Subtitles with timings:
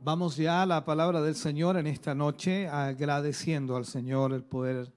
[0.00, 4.92] Vamos ya a la palabra del Señor en esta noche, agradeciendo al Señor el poder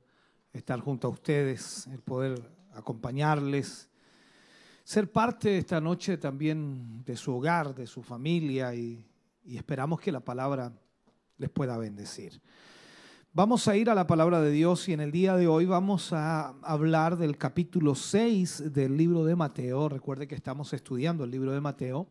[0.53, 2.39] estar junto a ustedes, el poder
[2.73, 3.89] acompañarles,
[4.83, 9.03] ser parte esta noche también de su hogar, de su familia y,
[9.43, 10.71] esperamos que la palabra
[11.37, 12.39] les pueda bendecir.
[13.33, 16.13] Vamos a ir a la palabra de Dios y en el día de hoy vamos
[16.13, 19.89] a hablar del capítulo 6 del libro de Mateo.
[19.89, 22.07] Recuerde que estamos estudiando el libro de Mateo.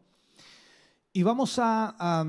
[1.12, 2.24] Y vamos a,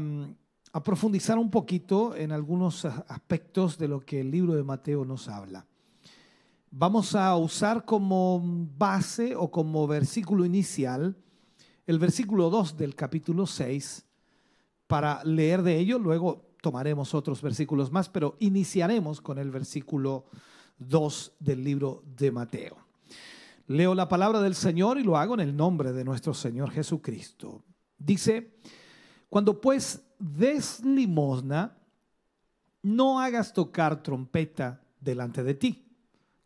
[0.73, 5.27] a profundizar un poquito en algunos aspectos de lo que el libro de Mateo nos
[5.27, 5.66] habla.
[6.70, 8.41] Vamos a usar como
[8.77, 11.15] base o como versículo inicial
[11.87, 14.05] el versículo 2 del capítulo 6
[14.87, 20.26] para leer de ello, luego tomaremos otros versículos más, pero iniciaremos con el versículo
[20.77, 22.77] 2 del libro de Mateo.
[23.67, 27.63] Leo la palabra del Señor y lo hago en el nombre de nuestro Señor Jesucristo.
[27.98, 28.54] Dice,
[29.32, 31.77] cuando pues des limosna,
[32.82, 35.88] no hagas tocar trompeta delante de ti,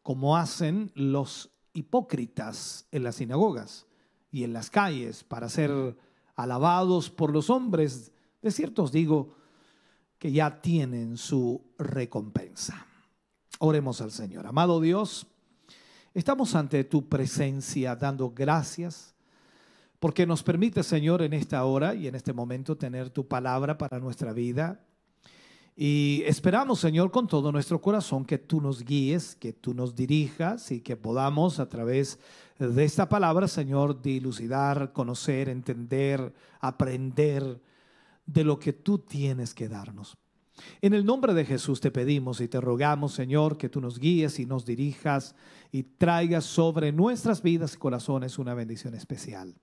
[0.03, 3.87] como hacen los hipócritas en las sinagogas
[4.29, 5.97] y en las calles para ser
[6.35, 8.11] alabados por los hombres.
[8.43, 9.33] De cierto os digo
[10.19, 12.85] que ya tienen su recompensa.
[13.57, 14.45] Oremos al Señor.
[14.45, 15.25] Amado Dios,
[16.13, 19.14] estamos ante tu presencia dando gracias
[19.99, 23.99] porque nos permite, Señor, en esta hora y en este momento tener tu palabra para
[23.99, 24.81] nuestra vida.
[25.77, 30.71] Y esperamos, Señor, con todo nuestro corazón que tú nos guíes, que tú nos dirijas
[30.71, 32.17] y que podamos a través
[32.59, 37.59] de esta palabra, Señor, dilucidar, conocer, entender, aprender
[38.25, 40.17] de lo que tú tienes que darnos.
[40.81, 44.39] En el nombre de Jesús te pedimos y te rogamos, Señor, que tú nos guíes
[44.39, 45.35] y nos dirijas
[45.73, 49.55] y traigas sobre nuestras vidas y corazones una bendición especial.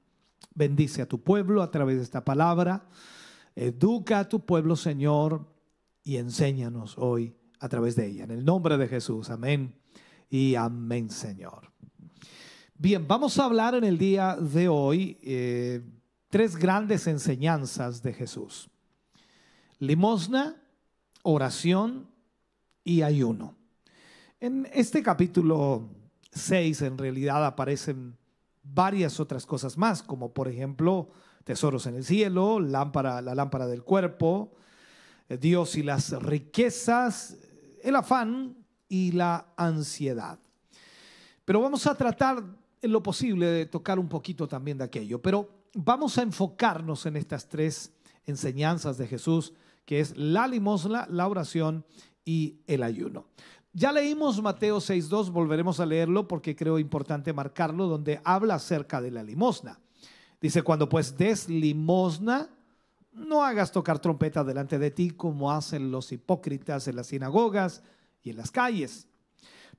[0.55, 2.87] Bendice a tu pueblo a través de esta palabra.
[3.55, 5.47] Educa a tu pueblo, Señor,
[6.05, 8.25] y enséñanos hoy a través de ella.
[8.25, 9.31] En el nombre de Jesús.
[9.31, 9.75] Amén
[10.29, 11.71] y amén, Señor.
[12.75, 15.83] Bien, vamos a hablar en el día de hoy eh,
[16.31, 18.69] tres grandes enseñanzas de Jesús.
[19.79, 20.57] Limosna,
[21.23, 22.09] oración
[22.83, 23.55] y ayuno.
[24.41, 25.89] En este capítulo
[26.33, 28.17] 6 en realidad aparecen
[28.63, 31.11] varias otras cosas más, como por ejemplo
[31.45, 34.53] tesoros en el cielo, lámpara, la lámpara del cuerpo,
[35.29, 37.37] eh, Dios y las riquezas,
[37.83, 38.57] el afán
[38.89, 40.39] y la ansiedad.
[41.45, 42.45] Pero vamos a tratar
[42.81, 47.17] en lo posible de tocar un poquito también de aquello, pero vamos a enfocarnos en
[47.17, 47.93] estas tres
[48.27, 51.85] enseñanzas de Jesús, que es la limosna, la oración
[52.25, 53.27] y el ayuno.
[53.75, 59.11] Ya leímos Mateo 6.2, volveremos a leerlo porque creo importante marcarlo, donde habla acerca de
[59.11, 59.81] la limosna.
[60.43, 62.51] Dice, cuando pues des limosna,
[63.13, 67.83] no hagas tocar trompeta delante de ti como hacen los hipócritas en las sinagogas
[68.23, 69.09] y en las calles,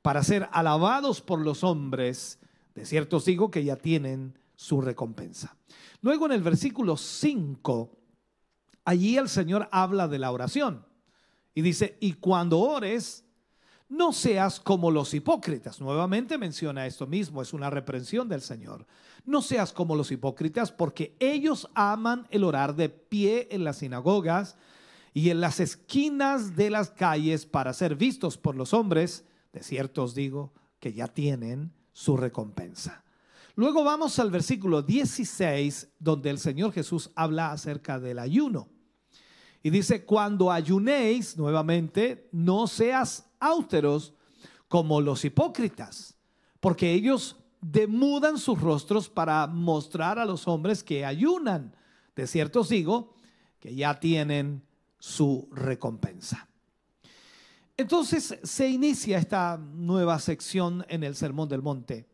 [0.01, 2.39] para ser alabados por los hombres.
[2.73, 5.55] De cierto os digo que ya tienen su recompensa.
[6.01, 7.91] Luego en el versículo 5,
[8.85, 10.83] allí el Señor habla de la oración
[11.53, 13.22] y dice, y cuando ores,
[13.93, 15.79] no seas como los hipócritas.
[15.79, 18.87] Nuevamente menciona esto mismo, es una reprensión del Señor.
[19.23, 24.57] No seas como los hipócritas porque ellos aman el orar de pie en las sinagogas
[25.13, 29.25] y en las esquinas de las calles para ser vistos por los hombres.
[29.53, 33.03] De cierto os digo que ya tienen su recompensa.
[33.55, 38.72] Luego vamos al versículo 16 donde el Señor Jesús habla acerca del ayuno.
[39.63, 44.13] Y dice, cuando ayunéis, nuevamente, no seas áuteros
[44.67, 46.15] como los hipócritas,
[46.59, 51.73] porque ellos demudan sus rostros para mostrar a los hombres que ayunan.
[52.13, 53.15] De cierto os digo
[53.59, 54.63] que ya tienen
[54.99, 56.49] su recompensa.
[57.77, 62.05] Entonces se inicia esta nueva sección en el Sermón del Monte.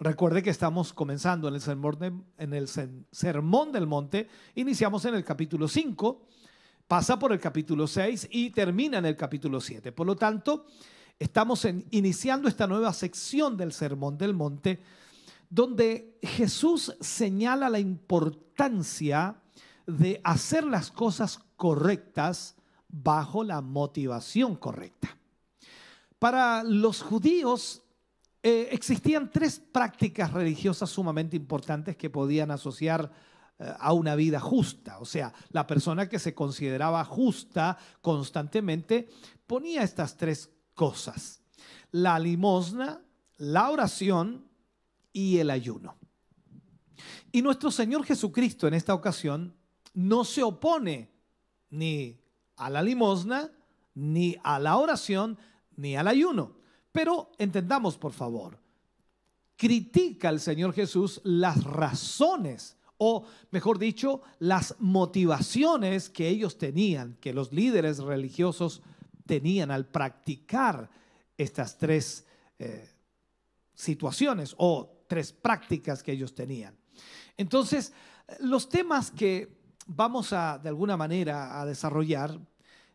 [0.00, 5.24] Recuerde que estamos comenzando en el Sermón, en el sermón del Monte, iniciamos en el
[5.24, 6.26] capítulo 5
[6.86, 9.92] pasa por el capítulo 6 y termina en el capítulo 7.
[9.92, 10.66] Por lo tanto,
[11.18, 14.80] estamos iniciando esta nueva sección del Sermón del Monte,
[15.48, 19.40] donde Jesús señala la importancia
[19.86, 22.56] de hacer las cosas correctas
[22.88, 25.16] bajo la motivación correcta.
[26.18, 27.82] Para los judíos
[28.42, 33.12] eh, existían tres prácticas religiosas sumamente importantes que podían asociar
[33.58, 34.98] a una vida justa.
[34.98, 39.08] O sea, la persona que se consideraba justa constantemente
[39.46, 41.40] ponía estas tres cosas.
[41.90, 43.00] La limosna,
[43.38, 44.48] la oración
[45.12, 45.96] y el ayuno.
[47.32, 49.54] Y nuestro Señor Jesucristo en esta ocasión
[49.94, 51.10] no se opone
[51.70, 52.20] ni
[52.56, 53.50] a la limosna,
[53.94, 55.38] ni a la oración,
[55.76, 56.56] ni al ayuno.
[56.92, 58.58] Pero entendamos, por favor,
[59.56, 67.32] critica al Señor Jesús las razones, o mejor dicho, las motivaciones que ellos tenían, que
[67.32, 68.82] los líderes religiosos
[69.26, 70.88] tenían al practicar
[71.36, 72.26] estas tres
[72.58, 72.88] eh,
[73.74, 76.74] situaciones o tres prácticas que ellos tenían.
[77.36, 77.92] Entonces,
[78.40, 79.56] los temas que
[79.86, 82.38] vamos a, de alguna manera, a desarrollar,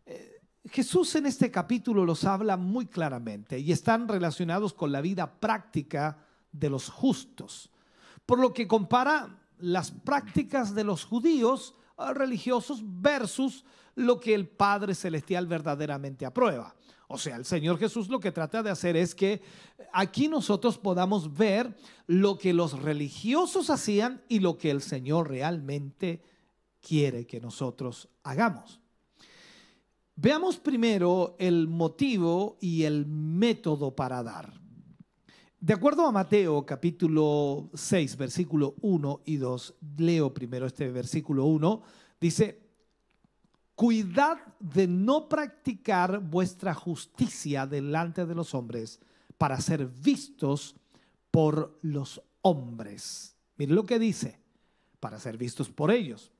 [0.06, 5.40] eh, Jesús en este capítulo los habla muy claramente y están relacionados con la vida
[5.40, 7.70] práctica de los justos,
[8.26, 13.66] por lo que compara las prácticas de los judíos ah, religiosos versus
[13.96, 16.76] lo que el Padre Celestial verdaderamente aprueba.
[17.08, 19.42] O sea, el Señor Jesús lo que trata de hacer es que
[19.92, 21.76] aquí nosotros podamos ver
[22.08, 26.24] lo que los religiosos hacían y lo que el Señor realmente
[26.80, 28.80] quiere que nosotros hagamos.
[30.16, 34.61] Veamos primero el motivo y el método para dar.
[35.62, 41.84] De acuerdo a Mateo capítulo 6, versículo 1 y 2, leo primero este versículo 1,
[42.20, 42.60] dice,
[43.76, 49.00] cuidad de no practicar vuestra justicia delante de los hombres
[49.38, 50.76] para ser vistos
[51.30, 53.36] por los hombres.
[53.58, 54.40] Mire lo que dice,
[55.00, 56.32] para ser vistos por ellos.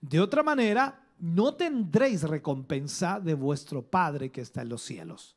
[0.00, 5.36] De otra manera, no tendréis recompensa de vuestro Padre que está en los cielos.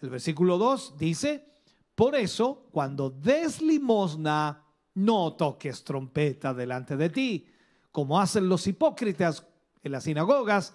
[0.00, 1.51] El versículo 2 dice,
[1.94, 7.46] por eso, cuando des limosna, no toques trompeta delante de ti,
[7.90, 9.46] como hacen los hipócritas
[9.82, 10.74] en las sinagogas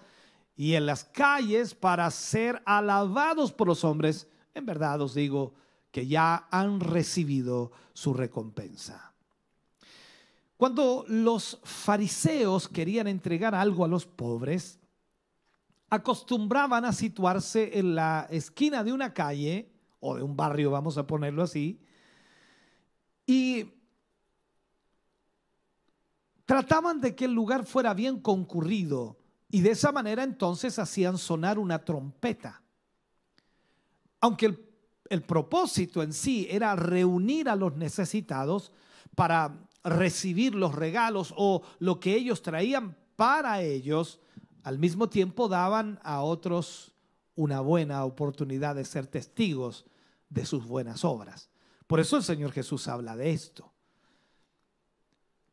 [0.56, 5.54] y en las calles para ser alabados por los hombres, en verdad os digo
[5.90, 9.12] que ya han recibido su recompensa.
[10.56, 14.80] Cuando los fariseos querían entregar algo a los pobres,
[15.88, 19.70] acostumbraban a situarse en la esquina de una calle
[20.00, 21.80] o de un barrio, vamos a ponerlo así,
[23.26, 23.70] y
[26.44, 29.18] trataban de que el lugar fuera bien concurrido
[29.50, 32.62] y de esa manera entonces hacían sonar una trompeta.
[34.20, 34.58] Aunque
[35.10, 38.72] el, propósito en sí era reunir a los necesitados
[39.14, 44.20] para recibir los regalos o lo que ellos traían para ellos,
[44.62, 46.92] al mismo tiempo daban a otros
[47.38, 49.86] una buena oportunidad de ser testigos
[50.28, 51.50] de sus buenas obras.
[51.86, 53.72] Por eso el Señor Jesús habla de esto.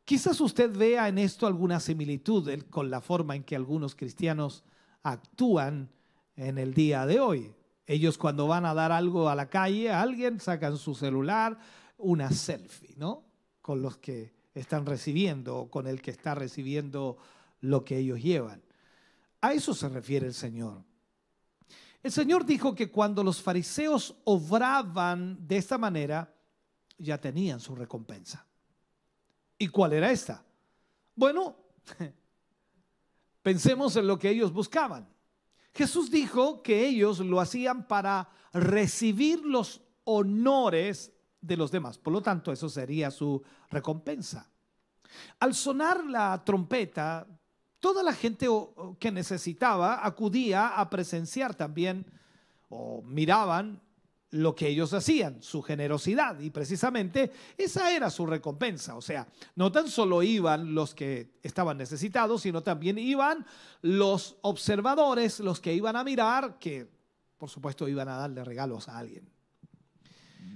[0.04, 4.64] Quizás usted vea en esto alguna similitud con la forma en que algunos cristianos
[5.04, 5.88] actúan
[6.34, 7.54] en el día de hoy.
[7.86, 11.56] Ellos cuando van a dar algo a la calle, a alguien sacan su celular,
[11.98, 13.22] una selfie, ¿no?
[13.62, 17.16] Con los que están recibiendo o con el que está recibiendo
[17.60, 18.60] lo que ellos llevan.
[19.40, 20.82] A eso se refiere el Señor.
[22.06, 26.32] El Señor dijo que cuando los fariseos obraban de esta manera,
[26.96, 28.46] ya tenían su recompensa.
[29.58, 30.44] ¿Y cuál era esta?
[31.16, 31.56] Bueno,
[33.42, 35.08] pensemos en lo que ellos buscaban.
[35.74, 41.98] Jesús dijo que ellos lo hacían para recibir los honores de los demás.
[41.98, 44.48] Por lo tanto, eso sería su recompensa.
[45.40, 47.26] Al sonar la trompeta,
[47.86, 48.48] toda la gente
[48.98, 52.04] que necesitaba acudía a presenciar también
[52.68, 53.80] o miraban
[54.30, 56.40] lo que ellos hacían, su generosidad.
[56.40, 58.96] Y precisamente esa era su recompensa.
[58.96, 63.46] O sea, no tan solo iban los que estaban necesitados, sino también iban
[63.82, 66.90] los observadores, los que iban a mirar, que
[67.38, 69.30] por supuesto iban a darle regalos a alguien.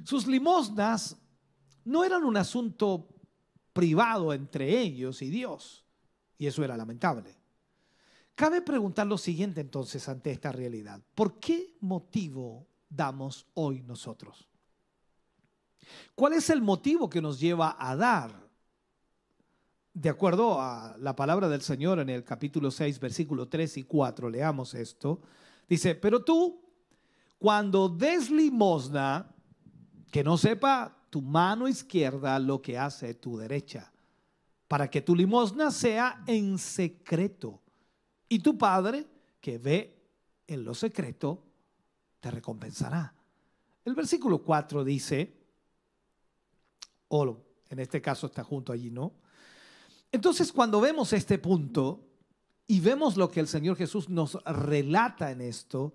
[0.02, 1.16] Sus limosnas
[1.84, 3.06] no eran un asunto
[3.72, 5.84] privado entre ellos y Dios.
[6.40, 7.36] Y eso era lamentable.
[8.34, 10.98] Cabe preguntar lo siguiente entonces ante esta realidad.
[11.14, 14.48] ¿Por qué motivo damos hoy nosotros?
[16.14, 18.32] ¿Cuál es el motivo que nos lleva a dar?
[19.92, 24.30] De acuerdo a la palabra del Señor en el capítulo 6, versículo 3 y 4,
[24.30, 25.20] leamos esto.
[25.68, 26.58] Dice, pero tú,
[27.38, 29.30] cuando des limosna,
[30.10, 33.92] que no sepa tu mano izquierda lo que hace tu derecha,
[34.70, 37.60] para que tu limosna sea en secreto.
[38.28, 39.04] Y tu Padre,
[39.40, 40.00] que ve
[40.46, 41.42] en lo secreto,
[42.20, 43.12] te recompensará.
[43.84, 45.36] El versículo 4 dice,
[47.08, 47.36] o
[47.68, 49.14] en este caso está junto allí, ¿no?
[50.12, 52.06] Entonces cuando vemos este punto
[52.68, 55.94] y vemos lo que el Señor Jesús nos relata en esto,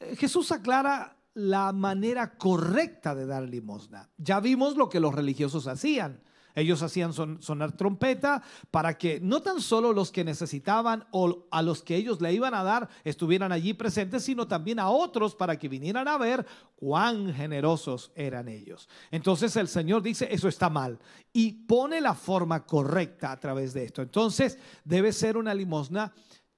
[0.00, 4.10] eh, Jesús aclara la manera correcta de dar limosna.
[4.18, 6.20] Ya vimos lo que los religiosos hacían.
[6.54, 11.82] Ellos hacían sonar trompeta para que no tan solo los que necesitaban o a los
[11.82, 15.68] que ellos le iban a dar estuvieran allí presentes, sino también a otros para que
[15.68, 18.88] vinieran a ver cuán generosos eran ellos.
[19.10, 20.98] Entonces el Señor dice, eso está mal
[21.32, 24.02] y pone la forma correcta a través de esto.
[24.02, 26.12] Entonces debe ser una limosna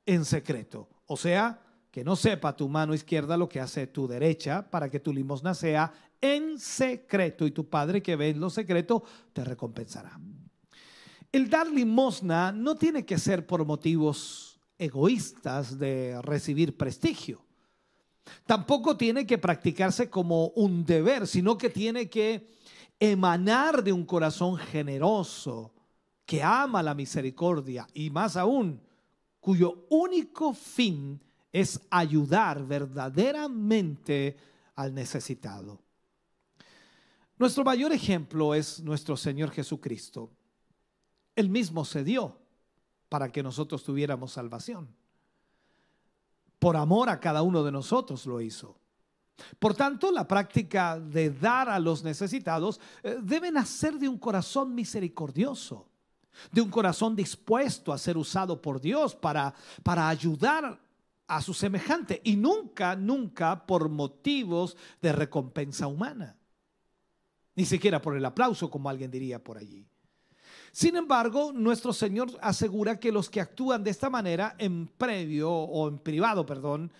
[0.06, 0.88] en secreto.
[1.06, 1.60] O sea,
[1.94, 5.54] que no sepa tu mano izquierda lo que hace tu derecha para que tu limosna
[5.54, 5.92] sea
[6.24, 9.04] en secreto y tu Padre que ve en lo secreto
[9.34, 10.18] te recompensará.
[11.30, 17.44] El dar limosna no tiene que ser por motivos egoístas de recibir prestigio.
[18.46, 22.48] Tampoco tiene que practicarse como un deber, sino que tiene que
[22.98, 25.74] emanar de un corazón generoso,
[26.24, 28.80] que ama la misericordia y más aún,
[29.40, 31.20] cuyo único fin
[31.52, 34.38] es ayudar verdaderamente
[34.74, 35.83] al necesitado.
[37.44, 40.30] Nuestro mayor ejemplo es nuestro Señor Jesucristo.
[41.36, 42.38] Él mismo se dio
[43.10, 44.88] para que nosotros tuviéramos salvación.
[46.58, 48.78] Por amor a cada uno de nosotros lo hizo.
[49.58, 54.74] Por tanto, la práctica de dar a los necesitados eh, debe nacer de un corazón
[54.74, 55.86] misericordioso,
[56.50, 60.80] de un corazón dispuesto a ser usado por Dios para, para ayudar
[61.26, 66.38] a su semejante y nunca, nunca por motivos de recompensa humana
[67.56, 69.86] ni siquiera por el aplauso, como alguien diría por allí.
[70.72, 75.88] Sin embargo, nuestro Señor asegura que los que actúan de esta manera en previo o
[75.88, 76.90] en privado, perdón,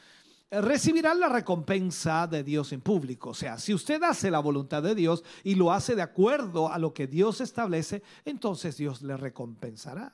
[0.50, 3.30] recibirán la recompensa de Dios en público.
[3.30, 6.78] O sea, si usted hace la voluntad de Dios y lo hace de acuerdo a
[6.78, 10.12] lo que Dios establece, entonces Dios le recompensará.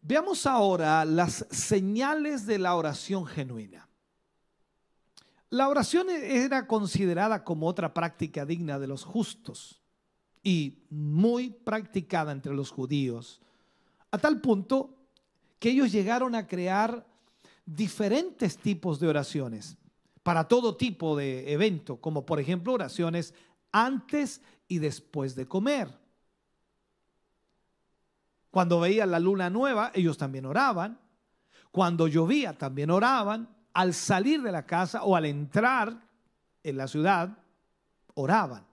[0.00, 3.87] Veamos ahora las señales de la oración genuina.
[5.50, 9.80] La oración era considerada como otra práctica digna de los justos
[10.42, 13.40] y muy practicada entre los judíos,
[14.10, 14.94] a tal punto
[15.58, 17.06] que ellos llegaron a crear
[17.64, 19.76] diferentes tipos de oraciones
[20.22, 23.34] para todo tipo de evento, como por ejemplo oraciones
[23.72, 25.88] antes y después de comer.
[28.50, 30.98] Cuando veían la luna nueva, ellos también oraban.
[31.70, 36.08] Cuando llovía, también oraban al salir de la casa o al entrar
[36.62, 37.38] en la ciudad,
[38.14, 38.66] oraban.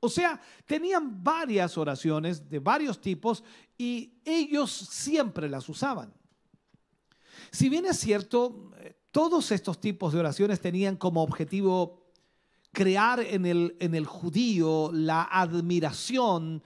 [0.00, 3.44] O sea, tenían varias oraciones de varios tipos
[3.76, 6.12] y ellos siempre las usaban.
[7.50, 12.06] Si bien es cierto, eh, todos estos tipos de oraciones tenían como objetivo
[12.72, 16.62] crear en el, en el judío la admiración,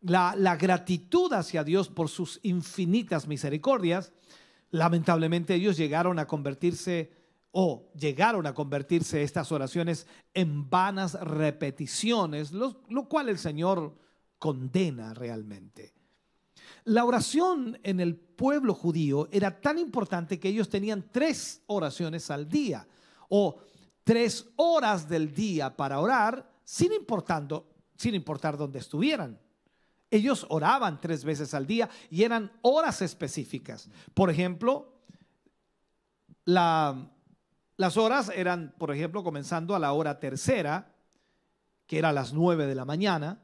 [0.00, 4.12] la, la gratitud hacia Dios por sus infinitas misericordias,
[4.70, 7.10] lamentablemente ellos llegaron a convertirse
[7.58, 13.96] o llegaron a convertirse estas oraciones en vanas repeticiones, lo, cual el Señor
[14.38, 15.94] condena realmente.
[16.84, 22.46] La oración en el pueblo judío era tan importante que ellos tenían tres oraciones al
[22.46, 22.86] día
[23.30, 23.56] o
[24.04, 29.40] tres horas del día para orar sin, importando, sin importar dónde estuvieran.
[30.10, 33.88] Ellos oraban tres veces al día y eran horas específicas.
[34.12, 34.92] Por ejemplo,
[36.44, 37.12] la,
[37.76, 40.94] las horas eran, por ejemplo, comenzando a la hora tercera,
[41.86, 43.42] que era las nueve de la mañana,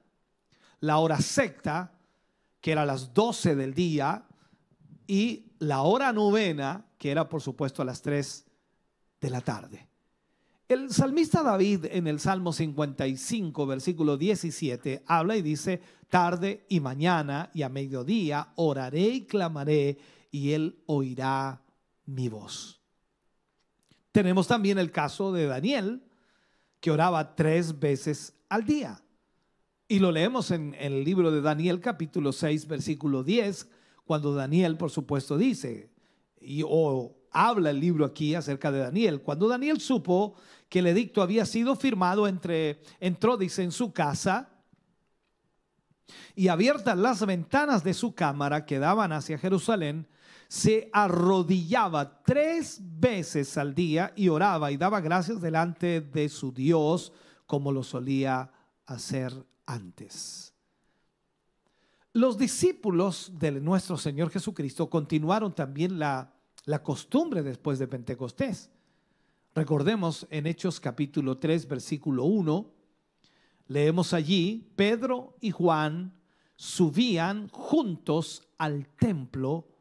[0.81, 1.93] la hora sexta,
[2.61, 4.25] que era las doce del día,
[5.07, 8.47] y la hora novena, que era por supuesto a las tres
[9.21, 9.89] de la tarde.
[10.69, 17.51] El salmista David en el Salmo 55, versículo 17, habla y dice, tarde y mañana
[17.53, 19.99] y a mediodía oraré y clamaré
[20.31, 21.63] y él oirá
[22.07, 22.82] mi voz.
[24.13, 26.03] Tenemos también el caso de Daniel,
[26.81, 29.03] que oraba tres veces al día.
[29.89, 33.69] Y lo leemos en, el libro de Daniel capítulo 6, versículo 10,
[34.05, 35.91] cuando Daniel, por supuesto, dice,
[36.41, 40.35] y, o habla el libro aquí acerca de Daniel, cuando Daniel supo
[40.69, 44.51] que el edicto había sido firmado entre, entró, dice, en su casa,
[46.35, 50.07] y abiertas las ventanas de su cámara que daban hacia Jerusalén,
[50.53, 57.11] se arrodillaba tres veces al día y oraba y daba gracias delante de su Dios
[57.47, 58.53] como lo solía
[58.85, 59.33] hacer
[59.65, 60.53] antes.
[62.13, 66.35] Los discípulos de nuestro Señor Jesucristo continuaron también la,
[66.67, 68.69] la costumbre después de Pentecostés.
[69.55, 72.71] Recordemos en Hechos capítulo 3, versículo 1,
[73.69, 76.13] leemos allí, Pedro y Juan
[76.57, 79.72] subían juntos al templo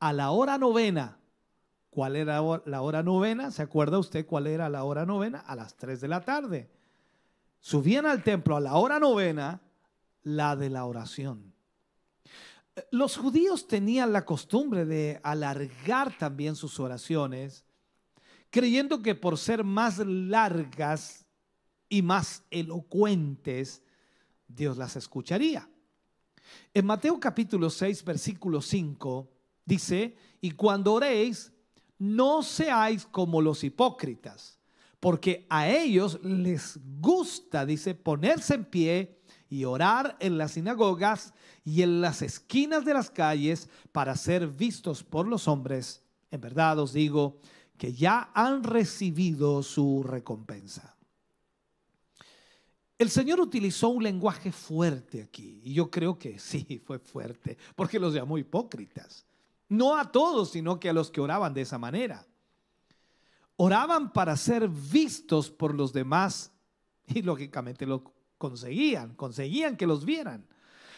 [0.00, 1.18] a la hora novena.
[1.90, 3.50] ¿Cuál era la hora novena?
[3.50, 5.40] ¿Se acuerda usted cuál era la hora novena?
[5.40, 6.70] A las 3 de la tarde.
[7.60, 9.60] Subían al templo a la hora novena,
[10.22, 11.54] la de la oración.
[12.92, 17.64] Los judíos tenían la costumbre de alargar también sus oraciones,
[18.50, 21.26] creyendo que por ser más largas
[21.88, 23.82] y más elocuentes,
[24.46, 25.68] Dios las escucharía.
[26.72, 29.28] En Mateo capítulo 6, versículo 5,
[29.68, 31.52] dice, y cuando oréis,
[31.98, 34.58] no seáis como los hipócritas,
[34.98, 39.18] porque a ellos les gusta, dice, ponerse en pie
[39.50, 41.34] y orar en las sinagogas
[41.64, 46.02] y en las esquinas de las calles para ser vistos por los hombres.
[46.30, 47.38] En verdad os digo
[47.76, 50.96] que ya han recibido su recompensa.
[52.98, 58.00] El Señor utilizó un lenguaje fuerte aquí, y yo creo que sí, fue fuerte, porque
[58.00, 59.27] los llamó hipócritas.
[59.68, 62.26] No a todos, sino que a los que oraban de esa manera.
[63.56, 66.52] Oraban para ser vistos por los demás
[67.06, 70.46] y lógicamente lo conseguían, conseguían que los vieran.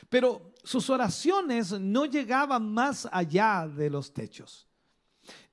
[0.09, 4.67] Pero sus oraciones no llegaban más allá de los techos.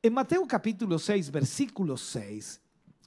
[0.02, 2.62] En Mateo capítulo 6, versículo 6,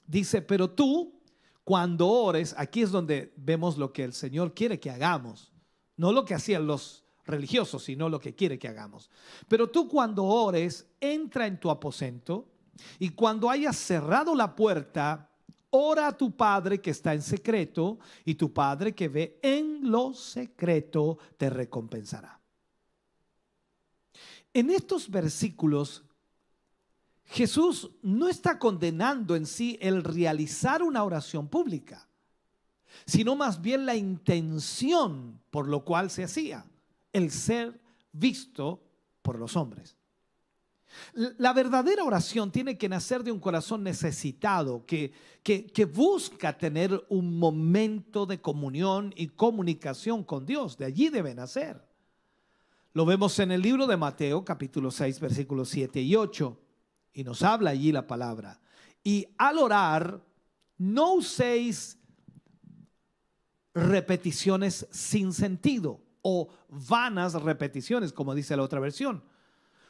[0.05, 1.21] dice, pero tú,
[1.63, 5.51] cuando ores, aquí es donde vemos lo que el Señor quiere que hagamos,
[5.95, 9.09] no lo que hacían los religiosos, sino lo que quiere que hagamos.
[9.47, 12.47] Pero tú cuando ores, entra en tu aposento
[12.99, 15.29] y cuando hayas cerrado la puerta,
[15.71, 20.13] ora a tu Padre que está en secreto y tu Padre que ve en lo
[20.13, 22.39] secreto te recompensará.
[24.53, 26.03] En estos versículos
[27.31, 32.09] Jesús no está condenando en sí el realizar una oración pública,
[33.05, 36.65] sino más bien la intención por lo cual se hacía,
[37.13, 37.79] el ser
[38.11, 38.83] visto
[39.21, 39.95] por los hombres.
[41.13, 47.39] La verdadera oración tiene que nacer de un corazón necesitado, que, que, busca tener un
[47.39, 50.77] momento de comunión y comunicación con Dios.
[50.77, 51.81] De allí debe nacer.
[52.93, 56.57] Lo vemos en el libro de Mateo, capítulo 6, versículos 7 y 8
[57.13, 58.59] y nos habla allí la palabra.
[59.03, 60.21] Y al orar,
[60.77, 61.97] no uséis
[63.73, 69.23] repeticiones sin sentido o vanas repeticiones, como dice la otra versión,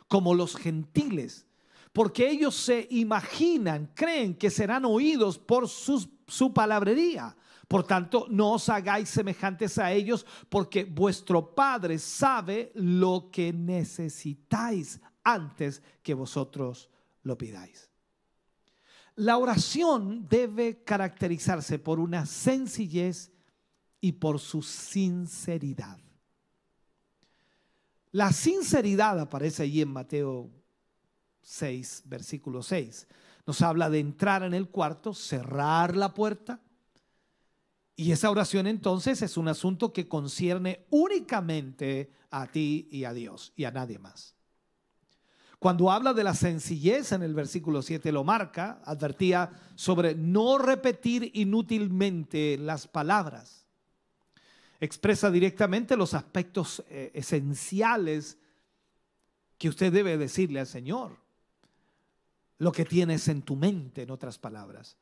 [0.07, 1.45] como los gentiles,
[1.93, 7.35] porque ellos se imaginan, creen que serán oídos por su palabrería.
[7.67, 14.99] Por tanto, no os hagáis semejantes a ellos, porque vuestro Padre sabe lo que necesitáis
[15.23, 16.89] antes que vosotros
[17.23, 17.89] lo pidáis.
[19.15, 23.31] La oración debe caracterizarse por una sencillez
[24.01, 25.99] y por su sinceridad.
[28.11, 30.49] La sinceridad aparece allí en Mateo
[31.43, 33.07] 6, versículo 6.
[33.45, 36.59] Nos habla de entrar en el cuarto, cerrar la puerta.
[37.95, 43.53] Y esa oración entonces es un asunto que concierne únicamente a ti y a Dios
[43.55, 44.35] y a nadie más.
[45.59, 51.29] Cuando habla de la sencillez en el versículo 7 lo marca, advertía sobre no repetir
[51.35, 53.60] inútilmente las palabras.
[54.81, 58.37] Expresa directamente los aspectos eh, esenciales
[59.57, 61.15] que usted debe decirle al Señor.
[62.57, 64.97] Lo que tienes en tu mente, en otras palabras.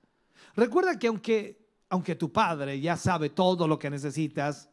[0.55, 4.69] Recuerda que aunque, aunque tu Padre ya sabe todo lo que necesitas,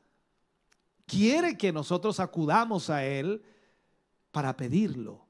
[1.07, 3.43] quiere que nosotros acudamos a Él
[4.31, 5.27] para pedirlo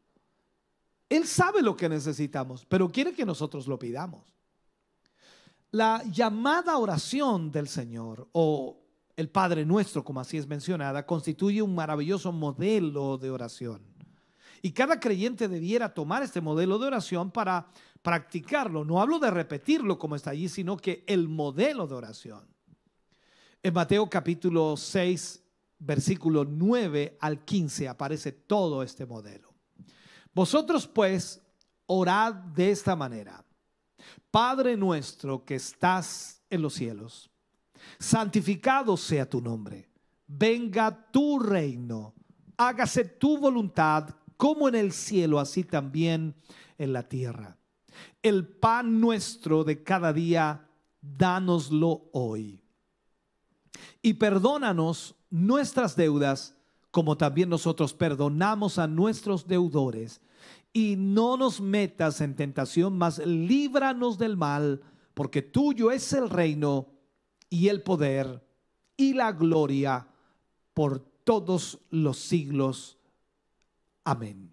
[1.08, 4.24] él sabe lo que necesitamos, pero quiere que nosotros lo pidamos.
[5.70, 8.76] La llamada oración del Señor o
[9.16, 13.80] el Padre Nuestro, como así es mencionada, constituye un maravilloso modelo de oración.
[14.62, 17.68] Y cada creyente debiera tomar este modelo de oración para
[18.02, 18.84] practicarlo.
[18.84, 22.46] No hablo de repetirlo como está allí, sino que el modelo de oración.
[23.62, 25.42] En Mateo capítulo 6,
[25.78, 29.54] versículo 9 al 15 aparece todo este modelo.
[30.34, 31.42] Vosotros pues
[31.86, 33.44] orad de esta manera.
[34.30, 37.30] Padre nuestro que estás en los cielos,
[37.98, 39.88] santificado sea tu nombre.
[40.26, 42.14] Venga tu reino.
[42.56, 46.34] Hágase tu voluntad como en el cielo, así también
[46.78, 47.56] en la tierra.
[48.22, 50.68] El pan nuestro de cada día,
[51.00, 52.60] dánoslo hoy.
[54.02, 56.54] Y perdónanos nuestras deudas,
[56.90, 60.20] como también nosotros perdonamos a nuestros deudores
[60.72, 64.82] y no nos metas en tentación, mas líbranos del mal,
[65.14, 66.95] porque tuyo es el reino
[67.48, 68.42] y el poder
[68.96, 70.06] y la gloria
[70.74, 72.98] por todos los siglos.
[74.04, 74.52] Amén.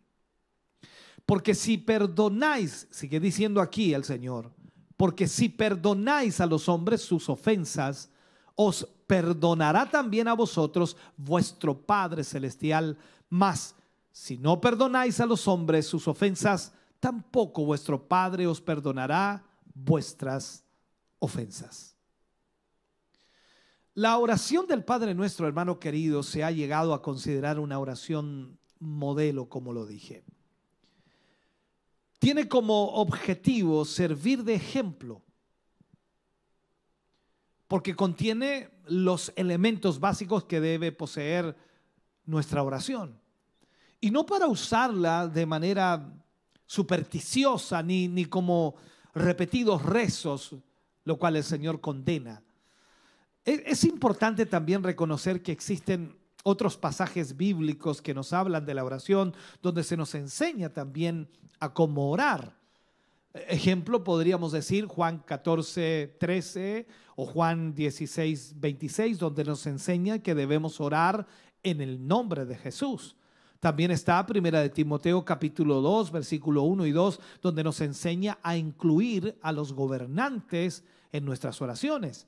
[1.26, 4.52] Porque si perdonáis, sigue diciendo aquí el Señor,
[4.98, 8.10] porque si perdonáis a los hombres sus ofensas,
[8.56, 12.98] os perdonará también a vosotros vuestro Padre Celestial.
[13.30, 13.76] Mas
[14.12, 20.64] si no perdonáis a los hombres sus ofensas, tampoco vuestro Padre os perdonará vuestras
[21.20, 21.93] ofensas.
[23.96, 29.48] La oración del Padre nuestro, hermano querido, se ha llegado a considerar una oración modelo,
[29.50, 30.24] como lo dije.
[32.18, 35.22] Tiene como objetivo servir de ejemplo,
[37.68, 41.56] porque contiene los elementos básicos que debe poseer
[42.26, 43.20] nuestra oración.
[44.02, 46.20] Y no para usarla de manera
[46.66, 48.74] supersticiosa ni, ni como
[49.14, 50.56] repetidos rezos,
[51.04, 52.42] lo cual el Señor condena
[53.46, 59.34] es importante también reconocer que existen otros pasajes bíblicos que nos hablan de la oración,
[59.62, 61.30] donde se nos enseña también
[61.60, 62.58] a cómo orar.
[63.34, 70.80] Ejemplo, podríamos decir Juan 14, 13 o Juan 16, 26, donde nos enseña que debemos
[70.80, 71.26] orar
[71.64, 73.16] en el nombre de Jesús.
[73.60, 78.58] También está Primera de Timoteo capítulo 2, versículo 1 y 2, donde nos enseña a
[78.58, 82.28] incluir a los gobernantes en nuestras oraciones.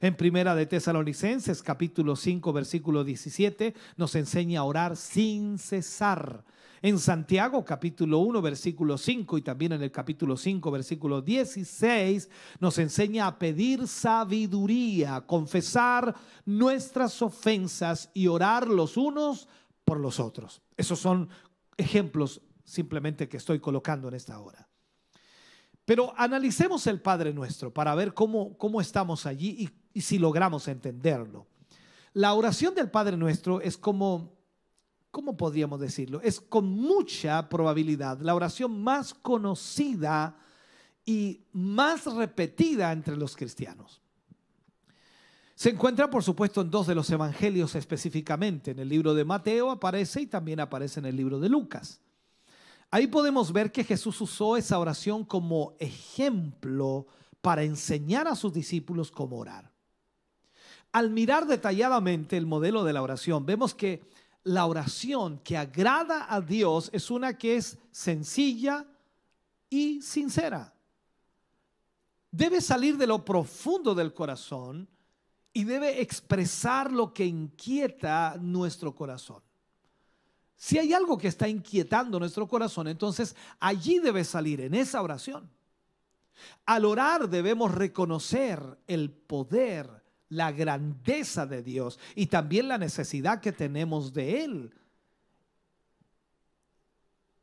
[0.00, 6.44] En Primera de Tesalonicenses, capítulo 5, versículo 17, nos enseña a orar sin cesar.
[6.82, 12.28] En Santiago, capítulo 1, versículo 5, y también en el capítulo 5, versículo 16,
[12.60, 19.48] nos enseña a pedir sabiduría, confesar nuestras ofensas y orar los unos
[19.84, 20.60] por los otros.
[20.76, 21.30] Esos son
[21.78, 24.65] ejemplos simplemente que estoy colocando en esta hora.
[25.86, 30.68] Pero analicemos el Padre Nuestro para ver cómo, cómo estamos allí y, y si logramos
[30.68, 31.46] entenderlo.
[32.12, 34.36] La oración del Padre Nuestro es como,
[35.10, 36.20] ¿cómo podríamos decirlo?
[36.22, 40.36] Es con mucha probabilidad la oración más conocida
[41.04, 44.02] y más repetida entre los cristianos.
[45.54, 48.72] Se encuentra, por supuesto, en dos de los evangelios específicamente.
[48.72, 52.00] En el libro de Mateo aparece y también aparece en el libro de Lucas.
[52.90, 57.06] Ahí podemos ver que Jesús usó esa oración como ejemplo
[57.40, 59.70] para enseñar a sus discípulos cómo orar.
[60.92, 64.02] Al mirar detalladamente el modelo de la oración, vemos que
[64.44, 68.86] la oración que agrada a Dios es una que es sencilla
[69.68, 70.72] y sincera.
[72.30, 74.88] Debe salir de lo profundo del corazón
[75.52, 79.42] y debe expresar lo que inquieta nuestro corazón.
[80.56, 85.50] Si hay algo que está inquietando nuestro corazón, entonces allí debe salir, en esa oración.
[86.64, 93.52] Al orar debemos reconocer el poder, la grandeza de Dios y también la necesidad que
[93.52, 94.74] tenemos de Él.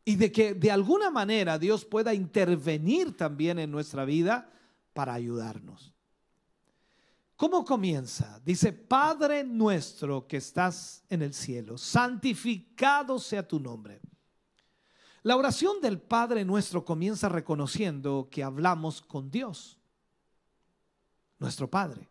[0.06, 4.49] Y de que de alguna manera Dios pueda intervenir también en nuestra vida
[4.93, 5.92] para ayudarnos.
[7.43, 8.39] ¿Cómo comienza?
[8.45, 13.99] Dice, Padre nuestro que estás en el cielo, santificado sea tu nombre.
[15.23, 19.77] La oración del Padre nuestro comienza reconociendo que hablamos con Dios,
[21.38, 22.08] nuestro Padre.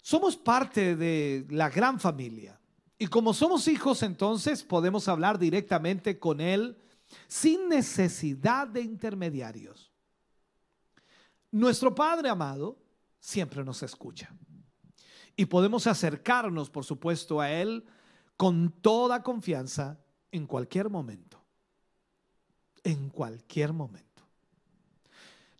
[0.00, 2.58] Somos parte de la gran familia
[2.96, 6.78] y como somos hijos entonces podemos hablar directamente con Él
[7.26, 9.92] sin necesidad de intermediarios.
[11.50, 12.87] Nuestro Padre amado
[13.18, 14.30] siempre nos escucha.
[15.36, 17.84] Y podemos acercarnos, por supuesto, a Él
[18.36, 19.98] con toda confianza
[20.32, 21.40] en cualquier momento.
[22.82, 24.08] En cualquier momento.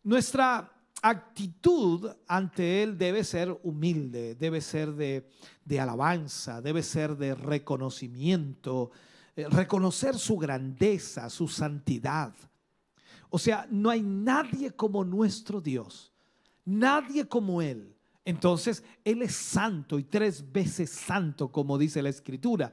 [0.03, 8.91] Nuestra actitud ante Él debe ser humilde, debe ser de, alabanza, debe ser de reconocimiento,
[9.35, 12.33] eh, reconocer su grandeza, su santidad.
[13.29, 16.08] O sea, no hay nadie como nuestro Dios
[16.69, 17.95] nadie como Él.
[18.25, 22.71] Entonces, Él es santo y tres veces santo, como dice la Escritura.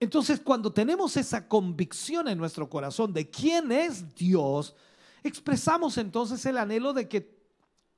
[0.00, 4.74] Entonces, cuando tenemos esa convicción en nuestro corazón de quién es Dios,
[5.22, 7.38] expresamos entonces el anhelo de que,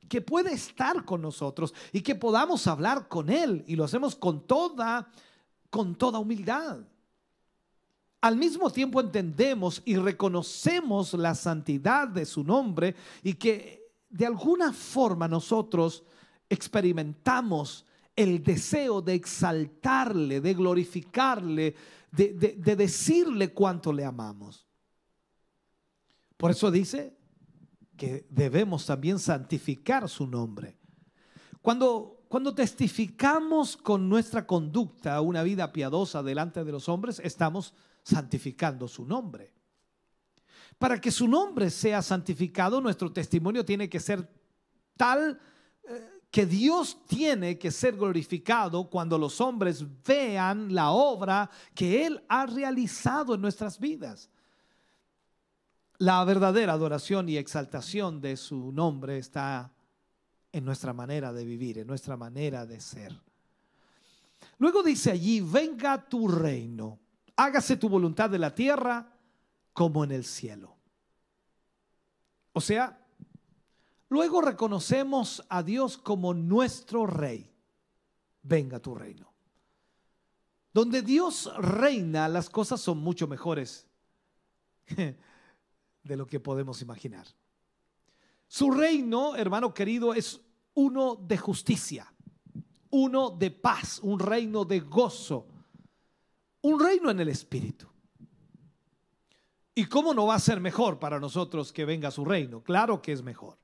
[0.09, 3.65] que puede estar con nosotros y que podamos hablar con Él.
[3.67, 5.11] Y lo hacemos con toda,
[5.71, 6.81] con toda humildad.
[8.21, 14.73] Al mismo tiempo entendemos y reconocemos la santidad de su nombre y que de alguna
[14.73, 16.05] forma nosotros
[16.49, 21.75] experimentamos el deseo de exaltarle, de glorificarle,
[22.11, 24.67] de, decirle cuánto le amamos.
[26.37, 27.17] Por eso dice
[27.97, 30.79] que debemos también santificar su nombre.
[31.61, 38.89] Cuando, cuando testificamos con nuestra conducta una vida piadosa delante de los hombres, estamos santificando
[38.89, 39.56] su nombre.
[40.79, 44.29] Para que su nombre sea santificado, nuestro testimonio tiene que ser
[44.97, 45.41] tal
[45.85, 52.23] eh, que Dios tiene que ser glorificado cuando los hombres vean la obra que Él
[52.29, 54.29] ha realizado en nuestras vidas.
[55.99, 59.73] La verdadera adoración y exaltación de su nombre está
[60.53, 63.19] en nuestra manera de vivir, en nuestra manera de ser.
[64.59, 66.99] Luego dice allí, venga tu reino,
[67.35, 69.16] hágase tu voluntad de la tierra
[69.77, 70.75] como en el cielo.
[72.55, 72.99] O sea,
[74.09, 77.53] luego reconocemos a Dios como nuestro rey.
[78.41, 79.31] Venga tu reino.
[80.73, 83.87] Donde Dios reina, las cosas son mucho mejores
[84.97, 87.27] de lo que podemos imaginar.
[88.49, 90.41] Su reino, hermano querido, es
[90.73, 92.11] uno de justicia,
[92.89, 95.47] uno de paz, un reino de gozo,
[96.63, 97.87] un reino en el Espíritu.
[99.79, 102.63] ¿Y cómo no va a ser mejor para nosotros que venga su reino?
[102.63, 103.59] Claro que es mejor.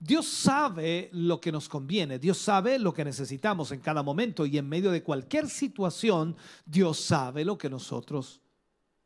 [0.00, 4.58] Dios sabe lo que nos conviene, Dios sabe lo que necesitamos en cada momento y
[4.58, 8.40] en medio de cualquier situación, Dios sabe lo que nosotros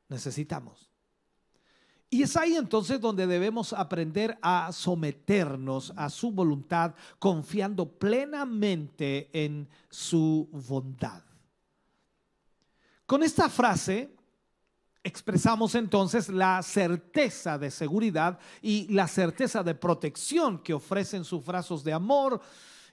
[0.08, 0.90] necesitamos.
[2.08, 9.68] Y es ahí entonces donde debemos aprender a someternos a su voluntad, confiando plenamente en
[9.90, 11.22] su bondad.
[13.04, 14.16] Con esta frase
[15.02, 21.82] Expresamos entonces la certeza de seguridad y la certeza de protección que ofrecen sus brazos
[21.82, 22.40] de amor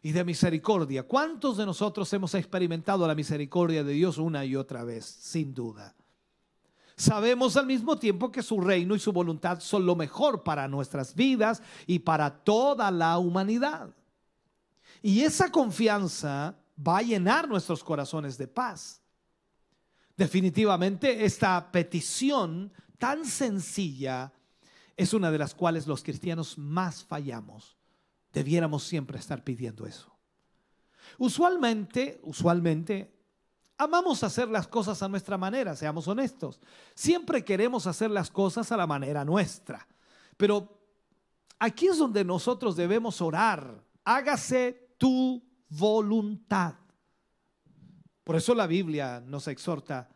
[0.02, 1.04] y de misericordia.
[1.04, 5.06] ¿Cuántos de nosotros hemos experimentado la misericordia de Dios una y otra vez?
[5.06, 5.94] Sin duda.
[6.96, 11.14] Sabemos al mismo tiempo que su reino y su voluntad son lo mejor para nuestras
[11.14, 13.90] vidas y para toda la humanidad.
[15.02, 19.02] Y esa confianza va a llenar nuestros corazones de paz.
[20.18, 24.34] Definitivamente esta petición tan sencilla
[24.96, 27.78] es una de las cuales los cristianos más fallamos.
[28.34, 30.12] Debiéramos siempre estar pidiendo eso.
[31.20, 33.14] Usualmente, usualmente,
[33.78, 36.60] amamos hacer las cosas a nuestra manera, seamos honestos.
[36.96, 39.88] Siempre queremos hacer las cosas a la manera nuestra.
[40.36, 40.82] Pero
[41.60, 43.84] aquí es donde nosotros debemos orar.
[44.04, 46.74] Hágase tu voluntad.
[48.28, 50.10] Por eso la Biblia nos exhorta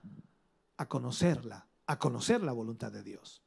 [0.76, 3.42] a conocerla, a conocer la voluntad de Dios.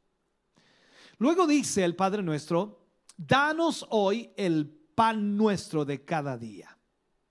[1.18, 2.80] Luego dice el Padre nuestro,
[3.14, 6.78] danos hoy el pan nuestro de cada día.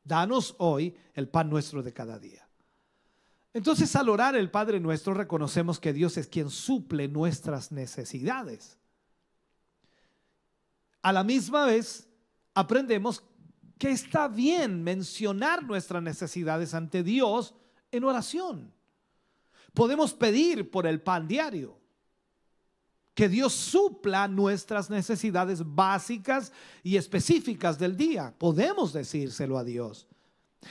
[0.04, 2.48] Danos hoy el pan nuestro de cada día.
[3.52, 8.78] Entonces al orar el Padre nuestro reconocemos que Dios es quien suple nuestras necesidades.
[11.02, 12.08] A la misma vez
[12.54, 13.24] aprendemos
[13.84, 17.54] que está bien mencionar nuestras necesidades ante Dios
[17.92, 18.74] en oración.
[19.74, 21.78] Podemos pedir por el pan diario.
[23.14, 28.34] Que Dios supla nuestras necesidades básicas y específicas del día.
[28.38, 30.08] Podemos decírselo a Dios.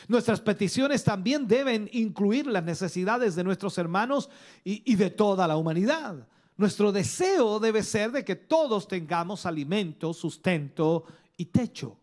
[0.08, 4.30] Nuestras peticiones también deben incluir las necesidades de nuestros hermanos
[4.64, 6.26] y, y, de toda la humanidad.
[6.56, 11.04] Nuestro deseo debe ser de que todos tengamos alimento, sustento
[11.36, 11.98] y techo.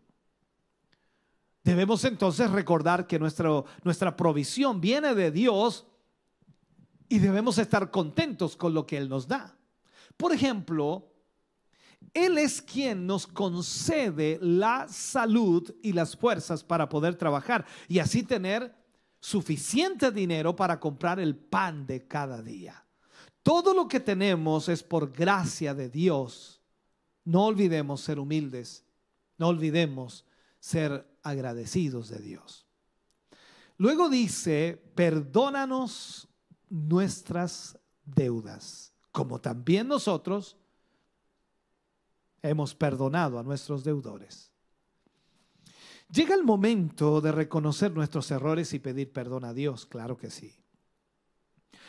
[1.70, 5.86] Debemos entonces recordar que nuestro, nuestra provisión viene de Dios
[7.08, 9.56] y debemos estar contentos con lo que Él nos da.
[10.16, 11.12] Por ejemplo,
[12.12, 18.24] Él es quien nos concede la salud y las fuerzas para poder trabajar y así
[18.24, 18.74] tener
[19.20, 22.84] suficiente dinero para comprar el pan de cada día.
[23.44, 26.60] Todo lo que tenemos es por gracia de Dios.
[27.24, 28.84] No olvidemos ser humildes,
[29.38, 30.24] no olvidemos
[30.58, 32.66] ser agradecidos de Dios.
[33.76, 36.28] Luego dice, perdónanos
[36.68, 40.56] nuestras deudas, como también nosotros
[42.42, 44.50] hemos perdonado a nuestros deudores.
[46.12, 50.56] Llega el momento de reconocer nuestros errores y pedir perdón a Dios, claro que sí.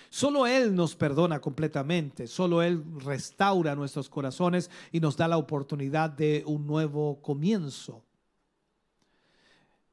[0.10, 6.10] Solo Él nos perdona completamente, solo Él restaura nuestros corazones y nos da la oportunidad
[6.10, 8.04] de un nuevo comienzo.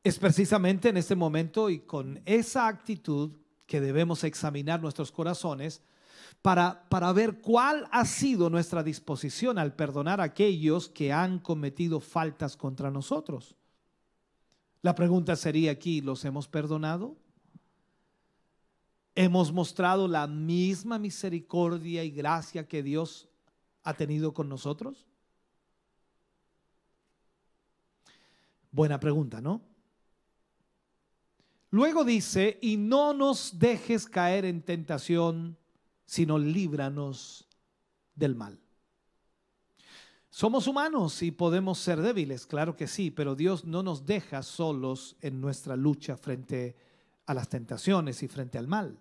[0.04, 3.32] Es precisamente en este momento y con esa actitud
[3.66, 5.82] que debemos examinar nuestros corazones
[6.40, 12.00] para, para ver cuál ha sido nuestra disposición al perdonar a aquellos que han cometido
[12.00, 13.56] faltas contra nosotros.
[14.82, 17.16] La pregunta sería aquí, ¿los hemos perdonado?
[19.14, 23.28] ¿Hemos mostrado la misma misericordia y gracia que Dios
[23.82, 25.06] ha tenido con nosotros?
[28.70, 29.67] Buena pregunta, ¿no?
[31.70, 35.58] Luego dice, y no nos dejes caer en tentación,
[36.06, 37.46] sino líbranos
[38.14, 38.58] del mal.
[40.30, 45.16] Somos humanos y podemos ser débiles, claro que sí, pero Dios no nos deja solos
[45.20, 46.76] en nuestra lucha frente
[47.26, 48.98] a las tentaciones y frente al mal.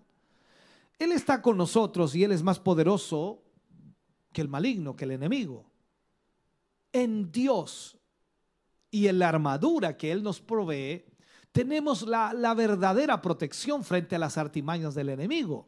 [0.98, 3.42] Él está con nosotros y Él es más poderoso
[4.32, 5.70] que el maligno, que el enemigo.
[6.92, 7.96] En Dios
[8.90, 11.04] y en la armadura que Él nos provee,
[11.58, 15.66] tenemos la, verdadera protección frente a las artimañas del enemigo.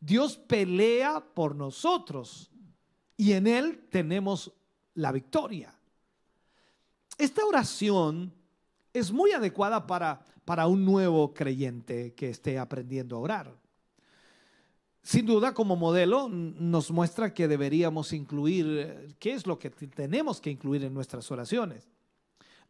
[0.00, 2.50] Dios pelea por nosotros
[3.14, 4.50] y en Él tenemos
[4.94, 5.78] la victoria.
[7.18, 8.32] Esta oración
[8.94, 13.58] es muy adecuada para, para un nuevo creyente que esté aprendiendo a orar.
[15.02, 20.48] Sin duda, como modelo, nos muestra que deberíamos incluir, qué es lo que tenemos que
[20.48, 21.93] incluir en nuestras oraciones.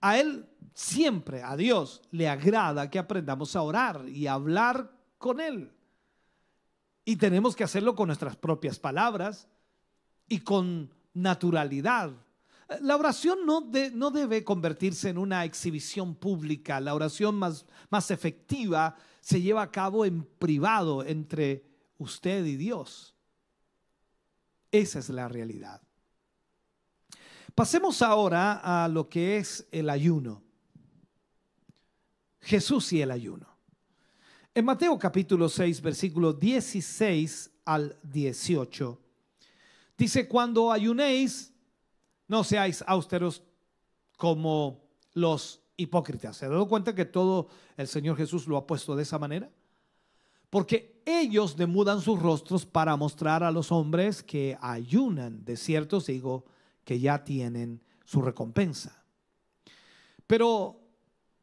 [0.05, 5.41] A Él siempre, a Dios, le agrada que aprendamos a orar y a hablar con
[5.41, 5.73] Él.
[7.07, 9.49] Y tenemos que hacerlo con nuestras propias palabras
[10.29, 12.11] y con naturalidad.
[12.83, 16.81] La oración no, no debe convertirse en una exhibición pública.
[16.81, 21.65] La oración más, más efectiva se lleva a cabo en privado entre
[21.97, 23.15] usted y Dios.
[24.71, 25.81] Esa es la realidad.
[27.55, 30.43] Pasemos ahora a lo que es el ayuno.
[32.41, 33.47] Jesús y el ayuno.
[34.55, 39.01] En Mateo capítulo 6, versículo 16 al 18,
[39.97, 41.53] dice, cuando ayunéis,
[42.29, 43.43] no seáis austeros
[44.17, 46.37] como los hipócritas.
[46.37, 49.51] ¿Se ha dado cuenta que todo el Señor Jesús lo ha puesto de esa manera?
[50.55, 55.45] porque ellos demudan sus rostros para mostrar a los hombres que ayunan.
[55.45, 56.45] De cierto digo
[56.85, 59.03] que ya tienen su recompensa.
[60.27, 60.81] Pero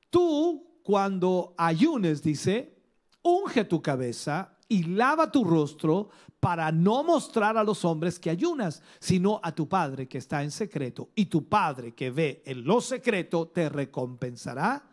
[0.10, 2.78] tú cuando ayunes, dice,
[3.24, 8.82] unge tu cabeza y lava tu rostro para no mostrar a los hombres que ayunas,
[9.00, 11.10] sino a tu Padre que está en secreto.
[11.14, 14.84] Y tu Padre que ve en lo secreto te recompensará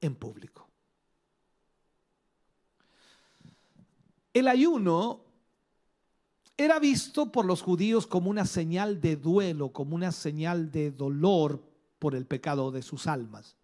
[0.00, 0.68] en público.
[4.34, 5.27] El ayuno
[6.58, 11.62] era visto por los judíos como una señal de duelo, como una señal de dolor
[12.00, 13.56] por el pecado de sus almas.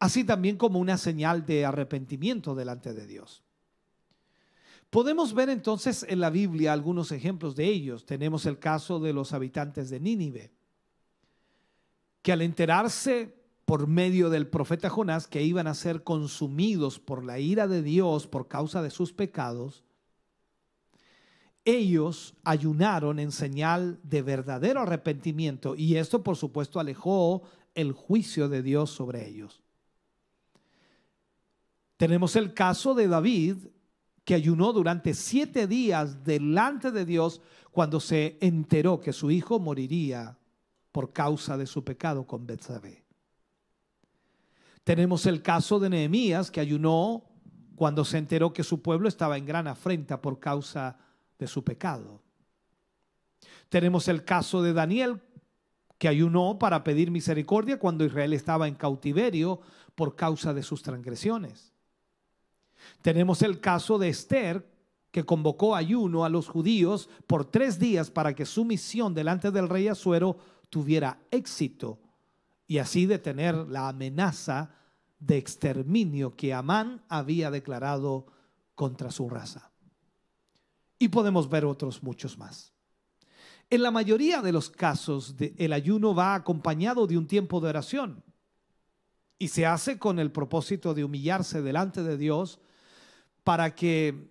[0.00, 3.44] Así también como una señal de arrepentimiento delante de Dios.
[4.90, 8.04] Podemos ver entonces en la Biblia algunos ejemplos de ellos.
[8.04, 10.50] Tenemos el caso de los habitantes de Nínive,
[12.22, 17.38] que al enterarse por medio del profeta Jonás que iban a ser consumidos por la
[17.38, 19.84] ira de Dios por causa de sus pecados,
[21.64, 27.42] ellos ayunaron en señal de verdadero arrepentimiento y esto por supuesto alejó
[27.74, 29.62] el juicio de Dios sobre ellos.
[31.96, 33.56] Tenemos el caso de David
[34.24, 40.36] que ayunó durante siete días delante de Dios cuando se enteró que su hijo moriría
[40.90, 43.04] por causa de su pecado con Betsabé.
[44.84, 47.24] Tenemos el caso de Nehemías que ayunó
[47.76, 51.11] cuando se enteró que su pueblo estaba en gran afrenta por causa de
[51.46, 52.20] su pecado.
[53.68, 55.20] Tenemos el caso de Daniel
[55.98, 59.60] que ayunó para pedir misericordia cuando Israel estaba en cautiverio
[59.94, 61.72] por causa de sus transgresiones.
[63.02, 64.68] Tenemos el caso de Esther
[65.10, 69.68] que convocó ayuno a los judíos por tres días para que su misión delante del
[69.68, 70.38] rey Azuero
[70.70, 71.98] tuviera éxito
[72.66, 74.74] y así detener la amenaza
[75.18, 78.26] de exterminio que Amán había declarado
[78.74, 79.71] contra su raza.
[81.02, 82.72] Y podemos ver otros muchos más.
[83.68, 88.22] En la mayoría de los casos, el ayuno va acompañado de un tiempo de oración
[89.36, 92.60] y se hace con el propósito de humillarse delante de Dios
[93.42, 94.30] para que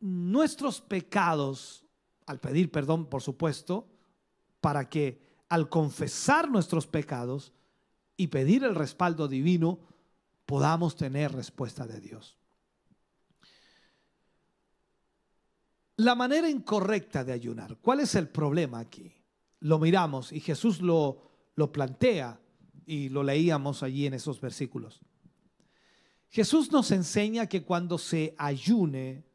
[0.00, 1.84] nuestros pecados,
[2.24, 3.86] al pedir perdón, por supuesto,
[4.62, 5.20] para que
[5.50, 7.52] al confesar nuestros pecados,
[8.16, 9.80] y pedir el respaldo divino,
[10.46, 12.39] podamos tener respuesta de Dios.
[16.00, 19.12] La manera incorrecta de ayunar, ¿cuál es el problema aquí?
[19.58, 21.20] Lo miramos y Jesús lo,
[21.56, 22.40] lo plantea
[22.86, 25.02] y lo leíamos allí en esos versículos.
[26.30, 29.26] Jesús nos enseña que cuando se ayune,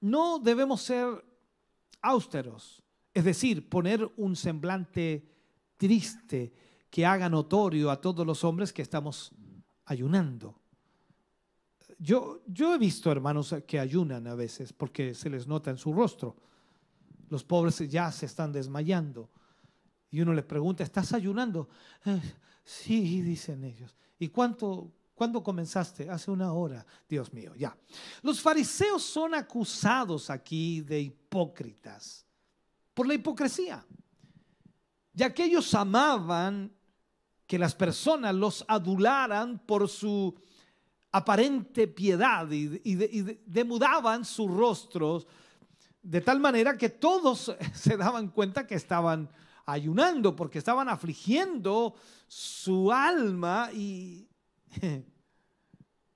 [0.00, 1.24] no debemos ser
[2.02, 2.80] austeros,
[3.12, 5.28] es decir, poner un semblante
[5.76, 6.52] triste,
[6.88, 9.32] que haga notorio a todos los hombres que estamos
[9.86, 10.59] ayunando.
[12.02, 15.92] Yo, yo he visto hermanos que ayunan a veces porque se les nota en su
[15.92, 16.34] rostro.
[17.28, 19.30] los pobres ya se están desmayando.
[20.10, 21.68] Y uno les pregunta, ¿estás ayunando?
[22.04, 22.20] "Eh,
[22.64, 23.96] sí, dicen ellos.
[24.18, 26.10] ¿Y cuánto, cuándo comenzaste?
[26.10, 26.84] Hace una hora.
[27.08, 27.76] Dios mío, ya.
[28.22, 32.26] Los fariseos son acusados aquí de hipócritas
[32.94, 33.86] por la hipocresía,
[35.12, 36.72] ya que ellos amaban
[37.46, 40.34] que las personas los adularan por su
[41.12, 45.26] aparente piedad y, y de- y de- demudaban sus rostros
[46.02, 49.28] de tal manera que todos se daban cuenta que estaban
[49.66, 51.94] ayunando porque estaban afligiendo
[52.26, 54.28] su alma y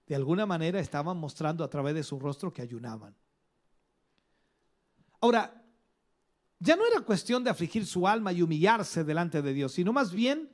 [0.07, 3.14] de alguna manera estaban mostrando a través de su rostro que ayunaban.
[5.20, 5.62] Ahora,
[6.59, 10.12] ya no era cuestión de afligir su alma y humillarse delante de Dios, sino más
[10.12, 10.51] bien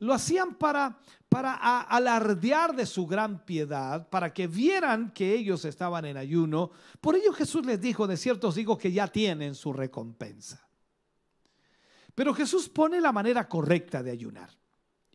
[0.00, 6.04] lo hacían para, para alardear de su gran piedad, para que vieran que ellos estaban
[6.04, 6.70] en ayuno.
[7.00, 10.66] Por ello Jesús les dijo, de cierto os digo que ya tienen su recompensa.
[12.14, 14.50] Pero Jesús pone la manera correcta de ayunar.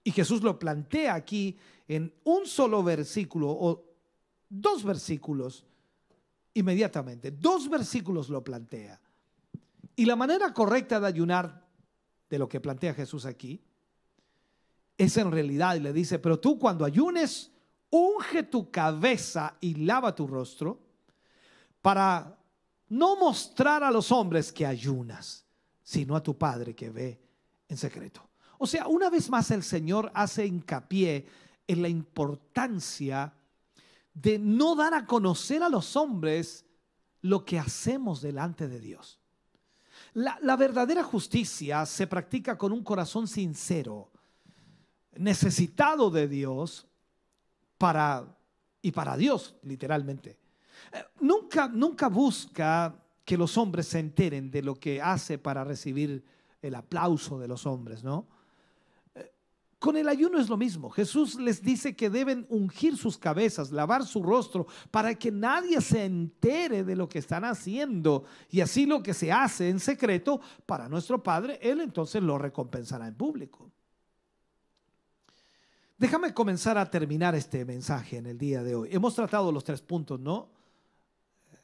[0.04, 1.58] Y Jesús lo plantea aquí
[1.88, 3.86] en un solo versículo o
[4.50, 5.66] dos versículos
[6.54, 7.32] inmediatamente.
[7.32, 9.00] Dos versículos lo plantea.
[9.96, 11.68] Y la manera correcta de ayunar,
[12.30, 13.62] de lo que plantea Jesús aquí,
[14.98, 17.52] es en realidad, y le dice, pero tú cuando ayunes,
[17.90, 20.80] unge tu cabeza y lava tu rostro
[21.82, 22.38] para
[22.90, 25.46] no mostrar a los hombres que ayunas,
[25.84, 27.20] sino a tu Padre que ve
[27.68, 28.30] en secreto.
[28.58, 31.28] O sea, una vez más el Señor hace hincapié
[31.68, 33.34] en la importancia
[34.14, 36.66] de no dar a conocer a los hombres
[37.22, 39.20] lo que hacemos delante de Dios.
[40.14, 44.13] La, la verdadera justicia se practica con un corazón sincero,
[45.18, 46.88] necesitado de Dios
[47.78, 48.38] para
[48.82, 50.38] y para Dios, literalmente.
[50.92, 52.96] Eh, Nunca, nunca busca
[53.26, 56.24] que los hombres se enteren de lo que hace para recibir
[56.62, 58.28] el aplauso de los hombres, ¿no?
[59.16, 59.32] Eh,
[59.80, 60.90] Con el ayuno es lo mismo.
[60.90, 66.04] Jesús les dice que deben ungir sus cabezas, lavar su rostro, para que nadie se
[66.04, 68.26] entere de lo que están haciendo.
[68.50, 73.08] Y así lo que se hace en secreto para nuestro Padre, Él entonces lo recompensará
[73.08, 73.72] en público.
[76.04, 78.90] Déjame comenzar a terminar este mensaje en el día de hoy.
[78.92, 80.50] Hemos tratado los tres puntos, ¿no?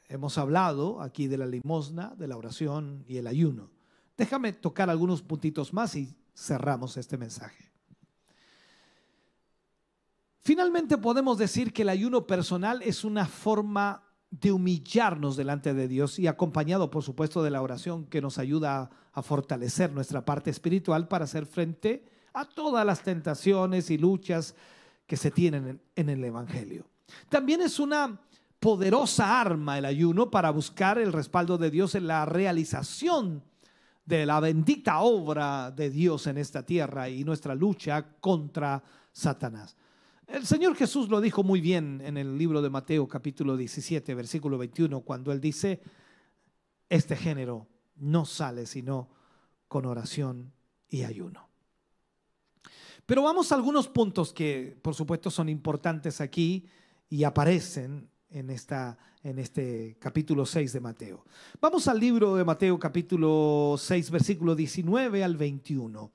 [0.08, 3.68] Hemos hablado aquí de la limosna, de la oración y el ayuno.
[4.16, 7.70] Déjame tocar algunos puntitos más y cerramos este mensaje.
[10.38, 16.18] Finalmente podemos decir que el ayuno personal es una forma de humillarnos delante de Dios
[16.18, 21.08] y acompañado, por supuesto, de la oración que nos ayuda a, fortalecer nuestra parte espiritual
[21.08, 22.19] para hacer frente a
[22.54, 24.54] todas las tentaciones y luchas
[25.06, 26.86] que se tienen en, en el Evangelio.
[27.28, 28.20] También es una
[28.60, 33.42] poderosa arma el ayuno para buscar el respaldo de Dios en la realización
[34.04, 39.76] de la bendita obra de Dios en esta tierra y nuestra lucha contra Satanás.
[40.26, 44.58] El Señor Jesús lo dijo muy bien en el libro de Mateo capítulo 17, versículo
[44.58, 45.80] 21, cuando él dice,
[46.88, 47.66] este género
[47.96, 49.08] no sale sino
[49.68, 50.52] con oración
[50.88, 51.49] y ayuno.
[53.10, 56.64] Pero vamos a algunos puntos que por supuesto son importantes aquí
[57.08, 61.24] y aparecen en, esta, en este capítulo 6 de Mateo.
[61.60, 66.12] Vamos al libro de Mateo capítulo 6, versículo 19 al 21.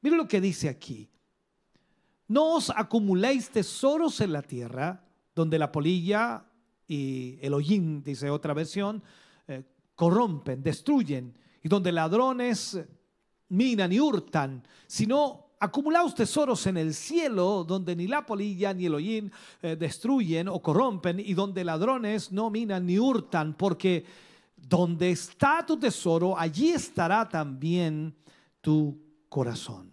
[0.00, 1.06] Mira lo que dice aquí.
[2.28, 5.04] No os acumuléis tesoros en la tierra,
[5.34, 6.46] donde la polilla
[6.88, 9.02] y el hollín, dice otra versión,
[9.48, 9.64] eh,
[9.94, 12.80] corrompen, destruyen, y donde ladrones
[13.50, 18.96] minan y hurtan, sino acumulaos tesoros en el cielo, donde ni la polilla ni el
[18.96, 19.30] hollín
[19.62, 24.04] eh, destruyen o corrompen, y donde ladrones no minan ni hurtan, porque
[24.56, 28.12] donde está tu tesoro, allí estará también
[28.60, 28.98] tu
[29.28, 29.92] corazón.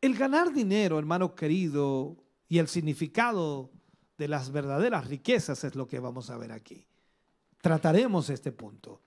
[0.00, 2.16] El ganar dinero, hermano querido,
[2.48, 3.70] y el significado
[4.18, 6.86] de las verdaderas riquezas es lo que vamos a ver aquí.
[7.60, 9.00] Trataremos este punto.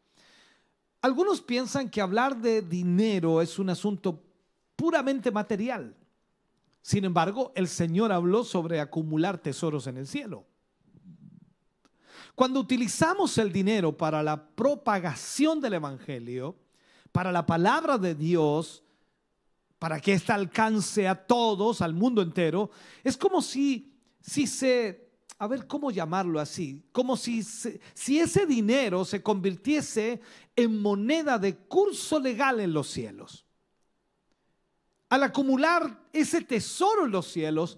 [1.01, 4.24] Algunos piensan que hablar de dinero es un asunto
[4.75, 5.95] puramente material.
[6.81, 10.45] Sin embargo, el Señor habló sobre acumular tesoros en el cielo.
[12.35, 16.57] Cuando utilizamos el dinero para la propagación del Evangelio,
[17.11, 18.83] para la palabra de Dios,
[19.79, 22.69] para que ésta alcance a todos, al mundo entero,
[23.03, 29.05] es como si, si se, a ver cómo llamarlo así, como si, si ese dinero
[29.05, 30.21] se convirtiese
[30.55, 33.44] en moneda de curso legal en los cielos.
[35.09, 37.77] Al acumular ese tesoro en los cielos,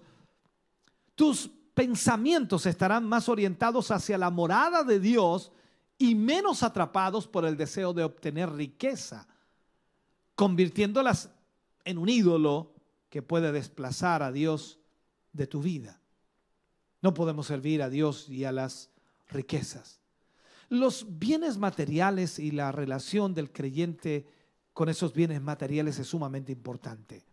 [1.14, 5.52] tus pensamientos estarán más orientados hacia la morada de Dios
[5.98, 9.26] y menos atrapados por el deseo de obtener riqueza,
[10.34, 11.30] convirtiéndolas
[11.84, 12.72] en un ídolo
[13.10, 14.78] que puede desplazar a Dios
[15.32, 16.00] de tu vida.
[17.00, 18.90] No podemos servir a Dios y a las
[19.28, 20.00] riquezas.
[20.68, 24.26] Los bienes materiales y la relación del creyente
[24.78, 27.24] con esos bienes materiales es sumamente importante.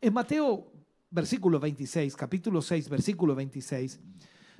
[0.00, 0.70] En Mateo
[1.10, 3.98] versículo 26, capítulo 6, versículo 26,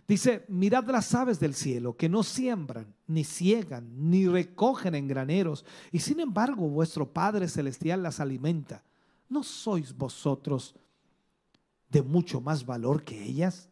[0.09, 5.65] dice, mirad las aves del cielo, que no siembran, ni ciegan, ni recogen en graneros,
[5.93, 8.83] y sin embargo vuestro Padre Celestial las alimenta.
[9.29, 10.75] ¿No sois vosotros
[11.89, 13.69] de mucho más valor que ellas?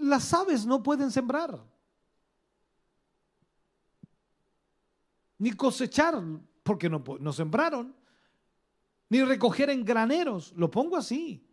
[0.00, 1.62] Las aves no pueden sembrar,
[5.38, 6.14] ni cosechar,
[6.64, 7.94] porque no, sembraron
[9.10, 11.46] ni recoger en graneros, lo pongo así.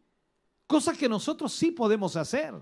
[0.65, 2.55] Cosa que nosotros sí podemos hacer.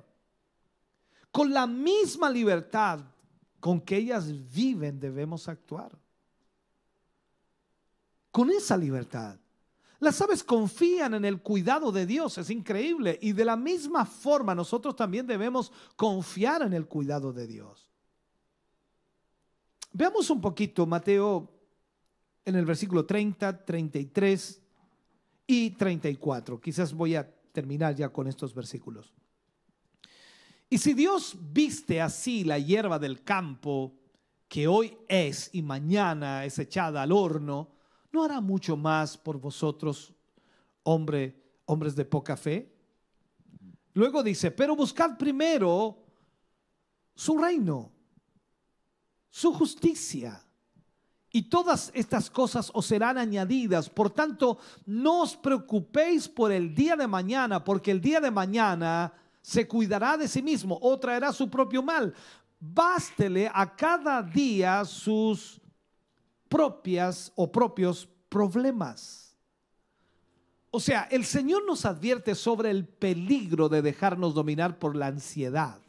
[1.32, 3.00] Con la misma libertad
[3.60, 5.98] con que ellas viven debemos actuar.
[8.32, 9.38] Con esa libertad.
[10.00, 13.20] Las aves confían en el cuidado de Dios, es increíble.
[13.22, 17.92] Y de la misma forma nosotros también debemos confiar en el cuidado de Dios.
[19.92, 21.59] Veamos un poquito Mateo
[22.50, 24.62] en el versículo 30, 33
[25.48, 26.60] y 34.
[26.60, 29.14] Quizás voy a terminar ya con estos versículos.
[30.70, 33.94] Y si Dios viste así la hierba del campo,
[34.48, 37.70] que hoy es y mañana es echada al horno,
[38.12, 40.14] ¿no hará mucho más por vosotros,
[40.84, 41.36] hombre,
[41.66, 42.76] hombres de poca fe?
[43.94, 46.04] Luego dice, pero buscad primero
[47.16, 47.92] su reino,
[49.30, 50.49] su justicia
[51.32, 53.90] y todas estas cosas os serán añadidas.
[53.90, 59.14] Por tanto, no os preocupéis por el día de mañana, porque el día de mañana
[59.42, 62.14] se cuidará de sí mismo o traerá su propio mal.
[62.60, 65.62] Bástele a cada día sus
[66.48, 69.38] propias o propios problemas.
[70.72, 75.80] O sea, el Señor nos advierte sobre el peligro de dejarnos dominar por la ansiedad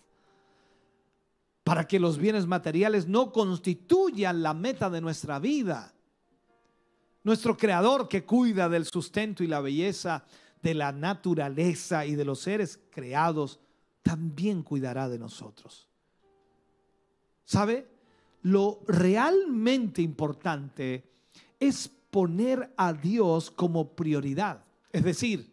[1.70, 5.94] para que los bienes materiales no constituyan la meta de nuestra vida.
[7.22, 10.24] Nuestro Creador que cuida del sustento y la belleza
[10.60, 13.60] de la naturaleza y de los seres creados,
[14.02, 15.88] también cuidará de nosotros.
[17.44, 17.86] ¿Sabe?
[18.42, 21.04] Lo realmente importante
[21.60, 25.52] es poner a Dios como prioridad, es decir,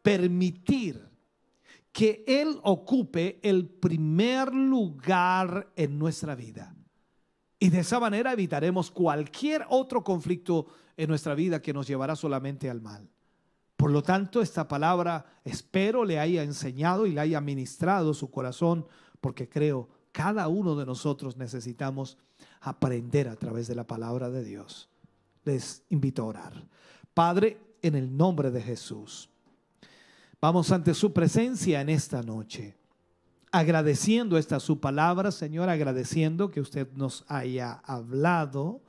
[0.00, 1.08] permitir
[1.96, 6.76] que Él ocupe el primer lugar en nuestra vida.
[7.58, 10.66] Y de esa manera evitaremos cualquier otro conflicto
[10.98, 13.08] en nuestra vida que nos llevará solamente al mal.
[13.78, 18.86] Por lo tanto, esta palabra espero le haya enseñado y le haya ministrado su corazón,
[19.22, 22.18] porque creo cada uno de nosotros necesitamos
[22.60, 24.90] aprender a través de la palabra de Dios.
[25.46, 26.68] Les invito a orar.
[27.14, 29.30] Padre, en el nombre de Jesús.
[30.40, 32.76] Vamos ante su presencia en esta noche,
[33.50, 38.82] agradeciendo esta su palabra, Señor, agradeciendo que usted nos haya hablado,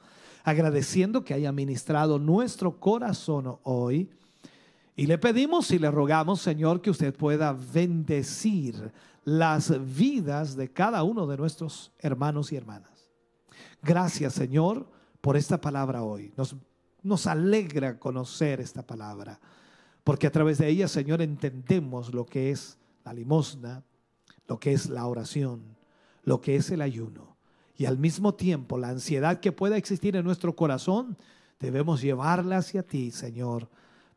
[0.44, 4.10] agradeciendo que haya ministrado nuestro corazón hoy.
[4.98, 8.92] Y le pedimos y le rogamos, Señor, que usted pueda bendecir
[9.24, 13.10] las vidas de cada uno de nuestros hermanos y hermanas.
[13.82, 14.90] Gracias, Señor,
[15.22, 16.34] por esta palabra hoy.
[16.36, 16.58] Nos,
[17.04, 19.40] nos alegra conocer esta palabra
[20.08, 23.84] porque a través de ella, Señor, entendemos lo que es la limosna,
[24.48, 25.76] lo que es la oración,
[26.24, 27.36] lo que es el ayuno.
[27.76, 31.18] Y al mismo tiempo, la ansiedad que pueda existir en nuestro corazón,
[31.60, 33.68] debemos llevarla hacia ti, Señor,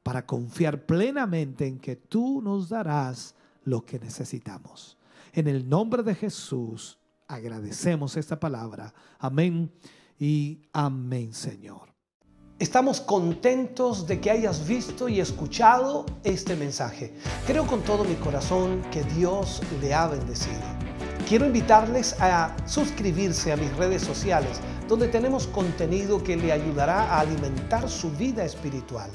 [0.05, 3.35] para confiar plenamente en que tú nos darás
[3.65, 4.97] lo que necesitamos.
[5.33, 8.95] En el nombre de Jesús, agradecemos esta palabra.
[9.19, 9.73] Amén
[10.21, 11.90] y amén, Señor.
[12.61, 17.11] Estamos contentos de que hayas visto y escuchado este mensaje.
[17.47, 20.61] Creo con todo mi corazón que Dios le ha bendecido.
[21.27, 27.21] Quiero invitarles a suscribirse a mis redes sociales, donde tenemos contenido que le ayudará a
[27.21, 29.11] alimentar su vida espiritual.